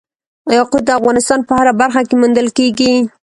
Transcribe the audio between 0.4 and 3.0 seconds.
یاقوت د افغانستان په هره برخه کې موندل کېږي.